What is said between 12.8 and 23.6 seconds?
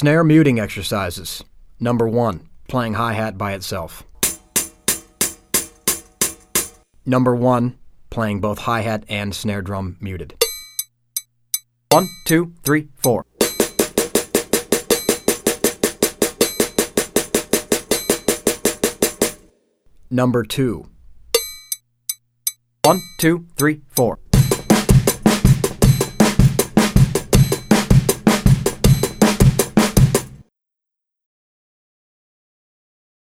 four. Number two. One, two,